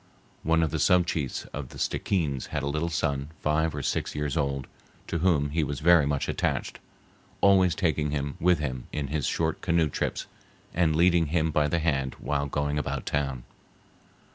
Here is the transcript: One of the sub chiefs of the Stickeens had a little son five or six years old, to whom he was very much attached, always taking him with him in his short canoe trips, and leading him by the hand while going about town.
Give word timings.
One 0.41 0.63
of 0.63 0.71
the 0.71 0.79
sub 0.79 1.05
chiefs 1.05 1.45
of 1.53 1.69
the 1.69 1.77
Stickeens 1.77 2.47
had 2.47 2.63
a 2.63 2.67
little 2.67 2.89
son 2.89 3.27
five 3.39 3.75
or 3.75 3.83
six 3.83 4.15
years 4.15 4.35
old, 4.35 4.65
to 5.05 5.19
whom 5.19 5.51
he 5.51 5.63
was 5.63 5.79
very 5.79 6.07
much 6.07 6.27
attached, 6.27 6.79
always 7.39 7.75
taking 7.75 8.09
him 8.09 8.35
with 8.39 8.57
him 8.57 8.85
in 8.91 9.09
his 9.09 9.27
short 9.27 9.61
canoe 9.61 9.89
trips, 9.89 10.25
and 10.73 10.95
leading 10.95 11.27
him 11.27 11.51
by 11.51 11.67
the 11.67 11.77
hand 11.77 12.15
while 12.15 12.47
going 12.47 12.79
about 12.79 13.05
town. 13.05 13.43